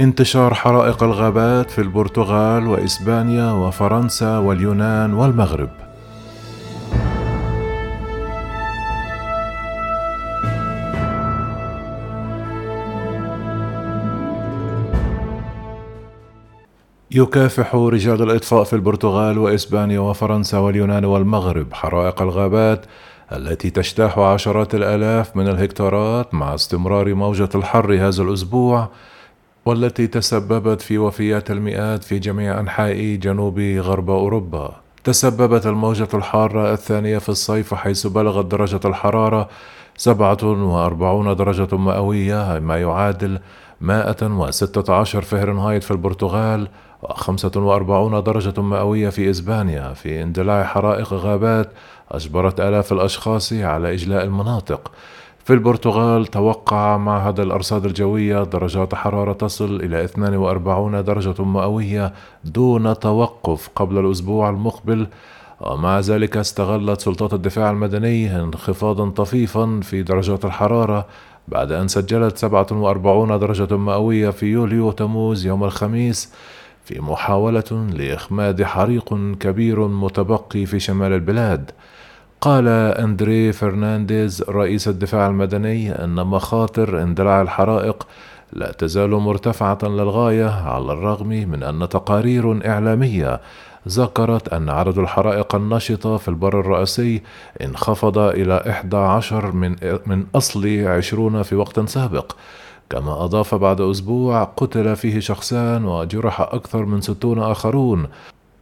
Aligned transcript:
انتشار 0.00 0.54
حرائق 0.54 1.02
الغابات 1.02 1.70
في 1.70 1.80
البرتغال 1.80 2.66
وإسبانيا 2.66 3.52
وفرنسا 3.52 4.38
واليونان 4.38 5.14
والمغرب. 5.14 5.68
يكافح 17.10 17.74
رجال 17.74 18.22
الإطفاء 18.22 18.64
في 18.64 18.72
البرتغال 18.72 19.38
وإسبانيا 19.38 20.00
وفرنسا 20.00 20.58
واليونان 20.58 21.04
والمغرب 21.04 21.72
حرائق 21.72 22.22
الغابات 22.22 22.86
التي 23.32 23.70
تجتاح 23.70 24.18
عشرات 24.18 24.74
الآلاف 24.74 25.36
من 25.36 25.48
الهكتارات 25.48 26.34
مع 26.34 26.54
استمرار 26.54 27.14
موجة 27.14 27.48
الحر 27.54 27.94
هذا 27.94 28.22
الأسبوع 28.22 28.88
والتي 29.66 30.06
تسببت 30.06 30.80
في 30.80 30.98
وفيات 30.98 31.50
المئات 31.50 32.04
في 32.04 32.18
جميع 32.18 32.60
أنحاء 32.60 33.14
جنوب 33.14 33.60
غرب 33.60 34.10
أوروبا. 34.10 34.72
تسببت 35.04 35.66
الموجة 35.66 36.08
الحارة 36.14 36.72
الثانية 36.72 37.18
في 37.18 37.28
الصيف 37.28 37.74
حيث 37.74 38.06
بلغت 38.06 38.46
درجة 38.46 38.80
الحرارة 38.84 39.48
سبعة 39.96 40.38
وأربعون 40.42 41.36
درجة 41.36 41.76
مئوية 41.76 42.58
ما 42.58 42.80
يعادل 42.80 43.38
مائة 43.80 44.16
وستة 44.22 44.94
عشر 44.94 45.22
فهرنهايت 45.22 45.82
في 45.82 45.90
البرتغال 45.90 46.68
وخمسة 47.02 47.52
وأربعون 47.56 48.22
درجة 48.22 48.60
مئوية 48.60 49.08
في 49.08 49.30
إسبانيا. 49.30 49.92
في 49.92 50.22
اندلاع 50.22 50.64
حرائق 50.64 51.12
غابات 51.12 51.72
أجبرت 52.10 52.60
آلاف 52.60 52.92
الأشخاص 52.92 53.52
على 53.52 53.94
إجلاء 53.94 54.24
المناطق. 54.24 54.90
في 55.44 55.52
البرتغال 55.52 56.26
توقع 56.26 56.96
معهد 56.96 57.40
الأرصاد 57.40 57.84
الجوية 57.84 58.44
درجات 58.44 58.94
حرارة 58.94 59.32
تصل 59.32 59.80
إلى 59.80 60.04
42 60.04 61.04
درجة 61.04 61.42
مئوية 61.42 62.12
دون 62.44 62.98
توقف 62.98 63.70
قبل 63.76 63.98
الأسبوع 63.98 64.50
المقبل. 64.50 65.06
ومع 65.60 66.00
ذلك 66.00 66.36
استغلت 66.36 67.00
سلطات 67.00 67.34
الدفاع 67.34 67.70
المدني 67.70 68.40
انخفاضا 68.40 69.10
طفيفا 69.10 69.80
في 69.82 70.02
درجات 70.02 70.44
الحرارة 70.44 71.06
بعد 71.48 71.72
أن 71.72 71.88
سجلت 71.88 72.38
47 72.38 73.38
درجة 73.38 73.76
مئوية 73.76 74.30
في 74.30 74.46
يوليو 74.46 74.90
تموز 74.90 75.46
يوم 75.46 75.64
الخميس 75.64 76.32
في 76.84 77.00
محاولة 77.00 77.88
لإخماد 77.92 78.62
حريق 78.62 79.14
كبير 79.40 79.88
متبقي 79.88 80.66
في 80.66 80.80
شمال 80.80 81.12
البلاد. 81.12 81.70
قال 82.44 82.68
أندري 82.68 83.52
فرنانديز 83.52 84.42
رئيس 84.42 84.88
الدفاع 84.88 85.26
المدني 85.26 86.04
أن 86.04 86.26
مخاطر 86.26 87.02
اندلاع 87.02 87.42
الحرائق 87.42 88.06
لا 88.52 88.72
تزال 88.72 89.10
مرتفعة 89.10 89.78
للغاية 89.82 90.48
على 90.48 90.92
الرغم 90.92 91.28
من 91.28 91.62
أن 91.62 91.88
تقارير 91.88 92.70
إعلامية 92.70 93.40
ذكرت 93.88 94.52
أن 94.52 94.68
عدد 94.68 94.98
الحرائق 94.98 95.54
النشطة 95.54 96.16
في 96.16 96.28
البر 96.28 96.60
الرئيسي 96.60 97.22
انخفض 97.62 98.18
إلى 98.18 98.64
11 98.70 99.52
من, 99.52 99.76
من 100.06 100.24
أصل 100.34 100.78
20 100.86 101.42
في 101.42 101.54
وقت 101.54 101.80
سابق. 101.88 102.32
كما 102.90 103.24
أضاف 103.24 103.54
بعد 103.54 103.80
أسبوع 103.80 104.44
قتل 104.44 104.96
فيه 104.96 105.20
شخصان 105.20 105.84
وجرح 105.84 106.40
أكثر 106.40 106.84
من 106.84 107.00
ستون 107.00 107.38
آخرون. 107.38 108.06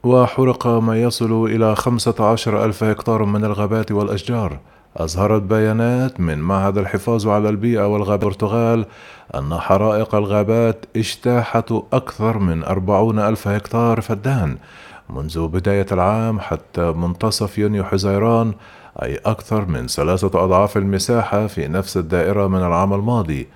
وحرق 0.04 0.66
ما 0.66 1.02
يصل 1.02 1.44
إلى 1.44 1.76
خمسة 1.76 2.14
عشر 2.32 2.64
ألف 2.64 2.84
هكتار 2.84 3.24
من 3.24 3.44
الغابات 3.44 3.92
والأشجار. 3.92 4.58
أظهرت 4.96 5.42
بيانات 5.42 6.20
من 6.20 6.38
معهد 6.38 6.78
الحفاظ 6.78 7.28
على 7.28 7.48
البيئة 7.48 7.86
والغابات 7.86 8.22
البرتغال 8.22 8.86
أن 9.34 9.54
حرائق 9.54 10.14
الغابات 10.14 10.84
اجتاحت 10.96 11.72
أكثر 11.92 12.38
من 12.38 12.64
أربعون 12.64 13.18
ألف 13.18 13.48
هكتار 13.48 14.00
فدان. 14.00 14.56
منذ 15.10 15.48
بداية 15.48 15.86
العام 15.92 16.40
حتى 16.40 16.92
منتصف 16.92 17.58
يونيو 17.58 17.84
حزيران 17.84 18.52
أي 19.02 19.16
أكثر 19.26 19.64
من 19.64 19.86
ثلاثة 19.86 20.44
أضعاف 20.44 20.76
المساحة 20.76 21.46
في 21.46 21.68
نفس 21.68 21.96
الدائرة 21.96 22.46
من 22.46 22.58
العام 22.58 22.92
الماضي. 22.92 23.48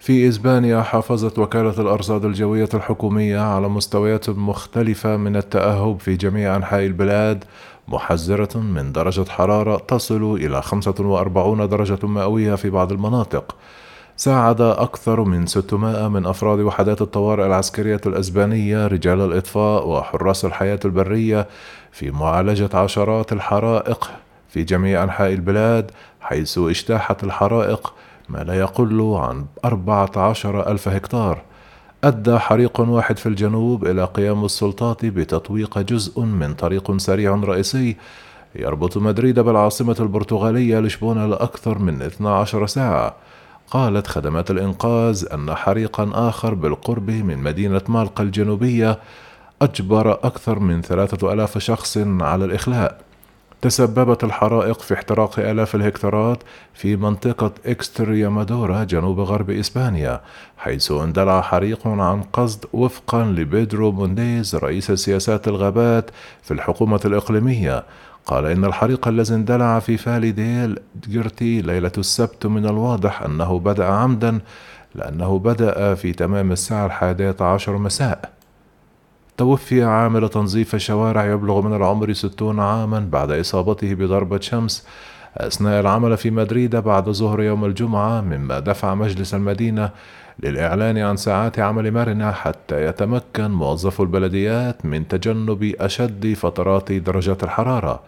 في 0.00 0.28
إسبانيا 0.28 0.82
حافظت 0.82 1.38
وكالة 1.38 1.80
الأرصاد 1.80 2.24
الجوية 2.24 2.68
الحكومية 2.74 3.40
على 3.40 3.68
مستويات 3.68 4.30
مختلفة 4.30 5.16
من 5.16 5.36
التأهب 5.36 6.00
في 6.00 6.16
جميع 6.16 6.56
أنحاء 6.56 6.86
البلاد 6.86 7.44
محذرة 7.88 8.58
من 8.58 8.92
درجة 8.92 9.30
حرارة 9.30 9.76
تصل 9.76 10.34
إلى 10.34 10.62
45 10.62 11.68
درجة 11.68 12.06
مئوية 12.06 12.54
في 12.54 12.70
بعض 12.70 12.92
المناطق. 12.92 13.56
ساعد 14.16 14.60
أكثر 14.60 15.24
من 15.24 15.46
600 15.46 16.08
من 16.08 16.26
أفراد 16.26 16.60
وحدات 16.60 17.02
الطوارئ 17.02 17.46
العسكرية 17.46 18.00
الأسبانية 18.06 18.86
رجال 18.86 19.20
الإطفاء 19.20 19.88
وحراس 19.88 20.44
الحياة 20.44 20.80
البرية 20.84 21.48
في 21.92 22.10
معالجة 22.10 22.76
عشرات 22.76 23.32
الحرائق 23.32 24.10
في 24.48 24.62
جميع 24.62 25.04
أنحاء 25.04 25.32
البلاد 25.32 25.90
حيث 26.20 26.58
اجتاحت 26.58 27.24
الحرائق 27.24 27.94
ما 28.30 28.38
لا 28.38 28.54
يقل 28.54 29.16
عن 29.16 29.44
أربعة 29.64 30.10
عشر 30.16 30.70
ألف 30.70 30.88
هكتار. 30.88 31.42
أدى 32.04 32.38
حريق 32.38 32.80
واحد 32.80 33.18
في 33.18 33.26
الجنوب 33.26 33.86
إلى 33.86 34.04
قيام 34.04 34.44
السلطات 34.44 35.04
بتطويق 35.04 35.78
جزء 35.78 36.20
من 36.20 36.54
طريق 36.54 36.96
سريع 36.96 37.34
رئيسي 37.34 37.96
يربط 38.54 38.96
مدريد 38.96 39.40
بالعاصمة 39.40 39.96
البرتغالية 40.00 40.80
لشبونة 40.80 41.26
لأكثر 41.26 41.78
من 41.78 42.02
12 42.02 42.66
ساعة. 42.66 43.14
قالت 43.70 44.06
خدمات 44.06 44.50
الإنقاذ 44.50 45.24
أن 45.34 45.54
حريقا 45.54 46.10
آخر 46.14 46.54
بالقرب 46.54 47.10
من 47.10 47.38
مدينة 47.38 47.82
مالقا 47.88 48.24
الجنوبية 48.24 48.98
أجبر 49.62 50.12
أكثر 50.12 50.58
من 50.58 50.82
ثلاثة 50.82 51.32
ألاف 51.32 51.58
شخص 51.58 51.98
على 52.20 52.44
الإخلاء. 52.44 53.09
تسببت 53.62 54.24
الحرائق 54.24 54.80
في 54.80 54.94
احتراق 54.94 55.38
آلاف 55.38 55.74
الهكتارات 55.74 56.42
في 56.74 56.96
منطقة 56.96 57.52
إكستريمادورا 57.66 58.84
جنوب 58.84 59.20
غرب 59.20 59.50
إسبانيا 59.50 60.20
حيث 60.58 60.92
اندلع 60.92 61.40
حريق 61.40 61.88
عن 61.88 62.22
قصد 62.22 62.64
وفقا 62.72 63.24
لبيدرو 63.24 63.92
مونديز 63.92 64.56
رئيس 64.56 64.92
سياسات 64.92 65.48
الغابات 65.48 66.10
في 66.42 66.50
الحكومة 66.54 67.00
الإقليمية. 67.04 67.84
قال 68.26 68.46
إن 68.46 68.64
الحريق 68.64 69.08
الذي 69.08 69.34
اندلع 69.34 69.78
في 69.78 69.96
فالي 69.96 70.30
ديل 70.30 70.78
جيرتي 71.08 71.62
ليلة 71.62 71.92
السبت 71.98 72.46
من 72.46 72.66
الواضح 72.66 73.22
أنه 73.22 73.58
بدأ 73.58 73.84
عمدا 73.84 74.38
لأنه 74.94 75.38
بدأ 75.38 75.94
في 75.94 76.12
تمام 76.12 76.52
الساعة 76.52 76.86
الحادية 76.86 77.36
عشر 77.40 77.78
مساء. 77.78 78.39
توفي 79.40 79.82
عامل 79.82 80.28
تنظيف 80.28 80.74
الشوارع 80.74 81.24
يبلغ 81.24 81.60
من 81.60 81.76
العمر 81.76 82.12
ستون 82.12 82.60
عاما 82.60 83.08
بعد 83.12 83.30
إصابته 83.30 83.94
بضربة 83.94 84.40
شمس. 84.40 84.86
أثناء 85.36 85.80
العمل 85.80 86.16
في 86.16 86.30
مدريد 86.30 86.76
بعد 86.76 87.08
ظهر 87.10 87.42
يوم 87.42 87.64
الجمعة 87.64 88.20
مما 88.20 88.58
دفع 88.58 88.94
مجلس 88.94 89.34
المدينة 89.34 89.90
للإعلان 90.42 90.98
عن 90.98 91.16
ساعات 91.16 91.58
عمل 91.58 91.92
مرنة 91.92 92.30
حتى 92.30 92.86
يتمكن 92.86 93.50
موظفو 93.50 94.02
البلديات 94.02 94.86
من 94.86 95.08
تجنب 95.08 95.74
أشد 95.80 96.34
فترات 96.34 96.92
درجات 96.92 97.44
الحرارة. 97.44 98.00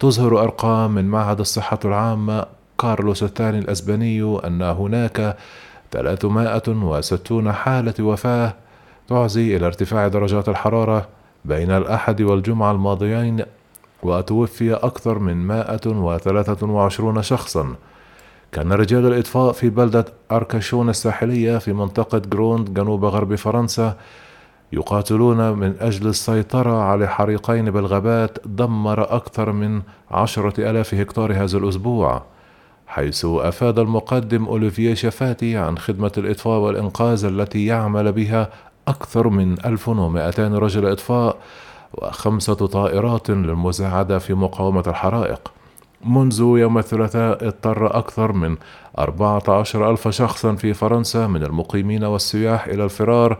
تظهر 0.00 0.42
أرقام 0.42 0.94
من 0.94 1.04
معهد 1.04 1.40
الصحة 1.40 1.78
العامة. 1.84 2.46
كارلوس 2.80 3.22
الثاني 3.22 3.58
الأسباني 3.58 4.38
أن 4.46 4.62
هناك 4.62 5.36
360 5.90 7.52
حالة 7.52 7.94
وفاة 8.00 8.54
تعزي 9.08 9.56
إلى 9.56 9.66
ارتفاع 9.66 10.08
درجات 10.08 10.48
الحرارة 10.48 11.08
بين 11.44 11.70
الأحد 11.70 12.22
والجمعة 12.22 12.72
الماضيين 12.72 13.44
وتوفي 14.02 14.74
أكثر 14.74 15.18
من 15.18 15.46
123 15.46 17.22
شخصا. 17.22 17.74
كان 18.52 18.72
رجال 18.72 19.06
الإطفاء 19.06 19.52
في 19.52 19.70
بلدة 19.70 20.04
أركاشون 20.32 20.88
الساحلية 20.88 21.58
في 21.58 21.72
منطقة 21.72 22.18
جروند 22.18 22.74
جنوب 22.74 23.04
غرب 23.04 23.34
فرنسا 23.34 23.96
يقاتلون 24.72 25.52
من 25.52 25.74
أجل 25.80 26.06
السيطرة 26.06 26.82
على 26.82 27.08
حريقين 27.08 27.70
بالغابات 27.70 28.38
دمر 28.46 29.16
أكثر 29.16 29.52
من 29.52 29.82
عشرة 30.10 30.70
ألاف 30.70 30.94
هكتار 30.94 31.32
هذا 31.32 31.58
الأسبوع 31.58 32.22
حيث 32.86 33.24
أفاد 33.24 33.78
المقدم 33.78 34.44
أوليفيه 34.44 34.94
شفاتي 34.94 35.56
عن 35.56 35.78
خدمة 35.78 36.12
الإطفاء 36.18 36.58
والإنقاذ 36.58 37.24
التي 37.24 37.66
يعمل 37.66 38.12
بها 38.12 38.50
أكثر 38.88 39.28
من 39.28 39.66
1200 39.66 40.58
رجل 40.58 40.86
إطفاء 40.86 41.36
وخمسة 41.94 42.54
طائرات 42.54 43.30
للمساعدة 43.30 44.18
في 44.18 44.34
مقاومة 44.34 44.84
الحرائق. 44.86 45.52
منذ 46.04 46.40
يوم 46.40 46.78
الثلاثاء 46.78 47.46
اضطر 47.46 47.98
أكثر 47.98 48.32
من 48.32 48.56
14 48.98 49.90
ألف 49.90 50.08
شخصا 50.08 50.54
في 50.54 50.74
فرنسا 50.74 51.26
من 51.26 51.42
المقيمين 51.42 52.04
والسياح 52.04 52.66
إلى 52.66 52.84
الفرار 52.84 53.36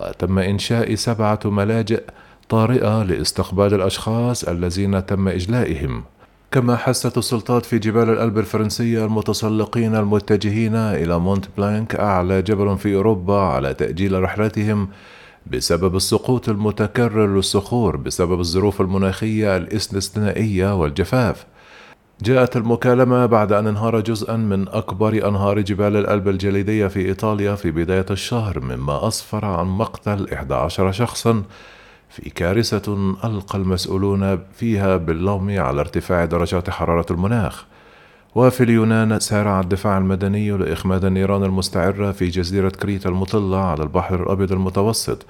وتم 0.00 0.38
إنشاء 0.38 0.94
سبعة 0.94 1.40
ملاجئ 1.44 2.02
طارئة 2.48 3.02
لاستقبال 3.02 3.74
الأشخاص 3.74 4.44
الذين 4.44 5.06
تم 5.06 5.28
إجلائهم. 5.28 6.04
كما 6.50 6.76
حثت 6.76 7.18
السلطات 7.18 7.66
في 7.66 7.78
جبال 7.78 8.10
الألب 8.10 8.38
الفرنسية 8.38 9.04
المتسلقين 9.04 9.96
المتجهين 9.96 10.74
إلى 10.74 11.18
مونت 11.18 11.44
بلانك 11.56 11.94
أعلى 11.94 12.42
جبل 12.42 12.78
في 12.78 12.94
أوروبا 12.94 13.40
على 13.40 13.74
تأجيل 13.74 14.22
رحلتهم 14.22 14.88
بسبب 15.46 15.96
السقوط 15.96 16.48
المتكرر 16.48 17.36
للصخور 17.36 17.96
بسبب 17.96 18.40
الظروف 18.40 18.80
المناخية 18.80 19.56
الاستثنائية 19.56 20.74
والجفاف. 20.74 21.46
جاءت 22.22 22.56
المكالمة 22.56 23.26
بعد 23.26 23.52
أن 23.52 23.66
انهار 23.66 24.00
جزءا 24.00 24.36
من 24.36 24.68
أكبر 24.68 25.28
أنهار 25.28 25.60
جبال 25.60 25.96
الألب 25.96 26.28
الجليدية 26.28 26.86
في 26.86 27.00
إيطاليا 27.06 27.54
في 27.54 27.70
بداية 27.70 28.06
الشهر 28.10 28.60
مما 28.60 29.08
أسفر 29.08 29.44
عن 29.44 29.66
مقتل 29.66 30.32
11 30.32 30.92
شخصا 30.92 31.42
في 32.10 32.30
كارثة 32.30 33.14
ألقى 33.24 33.58
المسؤولون 33.58 34.38
فيها 34.54 34.96
باللوم 34.96 35.60
على 35.60 35.80
ارتفاع 35.80 36.24
درجات 36.24 36.70
حرارة 36.70 37.06
المناخ. 37.10 37.64
وفي 38.34 38.62
اليونان 38.64 39.20
سارع 39.20 39.60
الدفاع 39.60 39.98
المدني 39.98 40.50
لإخماد 40.50 41.04
النيران 41.04 41.44
المستعرة 41.44 42.12
في 42.12 42.28
جزيرة 42.28 42.68
كريت 42.68 43.06
المطلة 43.06 43.58
على 43.64 43.82
البحر 43.82 44.22
الأبيض 44.22 44.52
المتوسط 44.52 45.26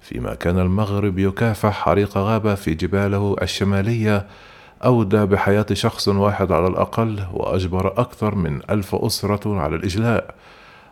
فيما 0.00 0.34
كان 0.34 0.58
المغرب 0.58 1.18
يكافح 1.18 1.72
حريق 1.72 2.18
غابة 2.18 2.54
في 2.54 2.74
جباله 2.74 3.36
الشمالية 3.42 4.26
أودى 4.84 5.24
بحياة 5.24 5.66
شخص 5.72 6.08
واحد 6.08 6.52
على 6.52 6.66
الأقل 6.66 7.24
وأجبر 7.32 8.00
أكثر 8.00 8.34
من 8.34 8.60
ألف 8.70 8.94
أسرة 8.94 9.60
على 9.60 9.76
الإجلاء. 9.76 10.34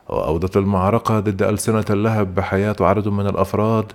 وأودت 0.09 0.57
المعركة 0.57 1.21
ضد 1.21 1.43
ألسنة 1.43 1.85
اللهب 1.91 2.35
بحياة 2.35 2.77
عدد 2.81 3.09
من 3.09 3.27
الأفراد 3.27 3.93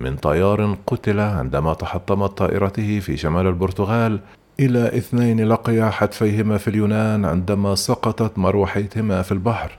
من 0.00 0.16
طيار 0.16 0.76
قتل 0.86 1.20
عندما 1.20 1.74
تحطمت 1.74 2.38
طائرته 2.38 3.00
في 3.00 3.16
شمال 3.16 3.46
البرتغال. 3.46 4.20
إلى 4.60 4.86
اثنين 4.96 5.48
لقيا 5.48 5.90
حتفيهما 5.90 6.58
في 6.58 6.68
اليونان 6.68 7.24
عندما 7.24 7.74
سقطت 7.74 8.38
مروحيتهما 8.38 9.22
في 9.22 9.32
البحر. 9.32 9.78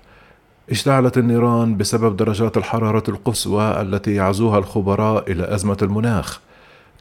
اشتعلت 0.72 1.18
النيران 1.18 1.78
بسبب 1.78 2.18
درجات 2.18 2.58
الحرارة 2.58 3.04
القصوى 3.10 3.82
التي 3.82 4.16
يعزوها 4.16 4.58
الخبراء 4.58 5.32
إلى 5.32 5.56
أزمة 5.56 5.78
المناخ. 5.82 6.40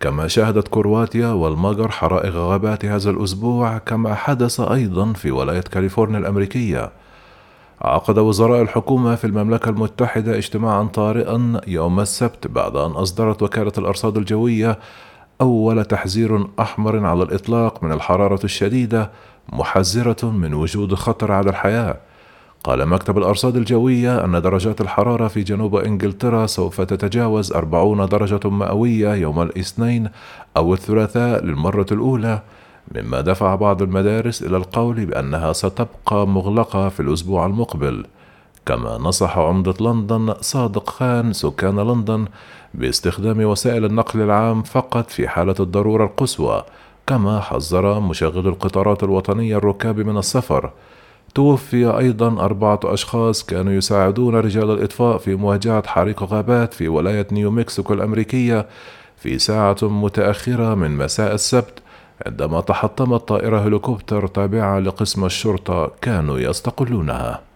كما 0.01 0.29
شهدت 0.29 0.69
كرواتيا 0.69 1.29
والمجر 1.29 1.91
حرائق 1.91 2.35
غابات 2.35 2.85
هذا 2.85 3.11
الأسبوع 3.11 3.79
كما 3.79 4.15
حدث 4.15 4.61
أيضا 4.61 5.13
في 5.13 5.31
ولاية 5.31 5.61
كاليفورنيا 5.61 6.19
الأمريكية. 6.19 6.91
عقد 7.83 8.19
وزراء 8.19 8.63
الحكومة 8.63 9.15
في 9.15 9.27
المملكة 9.27 9.69
المتحدة 9.69 10.37
اجتماعا 10.39 10.85
طارئا 10.85 11.61
يوم 11.67 12.01
السبت 12.01 12.47
بعد 12.47 12.77
أن 12.77 12.91
أصدرت 12.91 13.43
وكالة 13.43 13.73
الأرصاد 13.79 14.17
الجوية 14.17 14.79
أول 15.41 15.85
تحذير 15.85 16.47
أحمر 16.61 17.07
على 17.07 17.23
الإطلاق 17.23 17.85
من 17.85 17.93
الحرارة 17.93 18.41
الشديدة 18.45 19.11
محذرة 19.53 20.31
من 20.31 20.55
وجود 20.55 20.95
خطر 20.95 21.33
على 21.33 21.51
الحياة. 21.51 21.97
قال 22.65 22.87
مكتب 22.87 23.19
الأرصاد 23.19 23.57
الجوية 23.57 24.25
أن 24.25 24.43
درجات 24.43 24.81
الحرارة 24.81 25.29
في 25.29 25.43
جنوب 25.43 25.77
إنجلترا 25.77 26.47
سوف 26.47 26.81
تتجاوز 26.81 27.53
40 27.53 28.07
درجة 28.09 28.49
مئوية 28.49 29.15
يوم 29.15 29.43
الاثنين 29.43 30.09
أو 30.57 30.75
الثلاثاء 30.75 31.45
للمرة 31.45 31.87
الأولى 31.93 32.43
مما 32.95 33.21
دفع 33.21 33.55
بعض 33.55 33.83
المدارس 33.83 34.43
إلى 34.43 34.57
القول 34.57 35.05
بأنها 35.07 35.53
ستبقى 35.53 36.27
مغلقة 36.27 36.89
في 36.89 37.01
الأسبوع 37.01 37.47
المقبل 37.47 38.07
كما 38.67 38.99
نصح 38.99 39.39
عمدة 39.39 39.75
لندن 39.81 40.35
صادق 40.41 40.91
خان 40.91 41.33
سكان 41.33 41.81
لندن 41.81 42.25
باستخدام 42.75 43.41
وسائل 43.45 43.85
النقل 43.85 44.21
العام 44.21 44.63
فقط 44.63 45.11
في 45.11 45.29
حالة 45.29 45.55
الضرورة 45.61 46.05
القصوى 46.05 46.65
كما 47.07 47.41
حذر 47.41 48.01
مشغل 48.01 48.49
القطارات 48.49 49.03
الوطنية 49.03 49.57
الركاب 49.57 50.01
من 50.01 50.19
السفر. 50.19 50.71
توفي 51.35 51.99
أيضا 51.99 52.29
أربعة 52.45 52.81
أشخاص 52.85 53.45
كانوا 53.45 53.73
يساعدون 53.73 54.35
رجال 54.35 54.71
الإطفاء 54.71 55.19
في 55.19 55.35
مواجهة 55.35 55.87
حريق 55.87 56.23
غابات 56.23 56.75
في 56.75 56.89
ولاية 56.89 57.27
نيو 57.33 57.51
مكسيكو 57.51 57.95
الأمريكية 57.95 58.67
في 59.17 59.39
ساعة 59.39 59.77
متأخرة 59.83 60.75
من 60.75 60.97
مساء 60.97 61.35
السبت 61.35 61.83
عندما 62.27 62.61
تحطمت 62.61 63.21
طائرة 63.29 63.67
هليكوبتر 63.67 64.27
تابعة 64.27 64.79
لقسم 64.79 65.25
الشرطة 65.25 65.91
كانوا 66.01 66.39
يستقلونها. 66.39 67.48